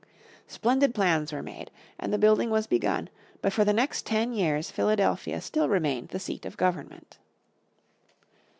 Splendid 0.47 0.95
plans 0.95 1.31
were 1.31 1.43
made, 1.43 1.69
and 1.99 2.11
the 2.11 2.17
building 2.17 2.49
was 2.49 2.65
begun, 2.65 3.07
but 3.39 3.53
for 3.53 3.63
the 3.63 3.71
next 3.71 4.03
ten 4.03 4.33
years 4.33 4.71
Philadelphia 4.71 5.39
still 5.39 5.69
remained 5.69 6.07
the 6.07 6.17
seat 6.19 6.43
of 6.43 6.57
government. 6.57 7.19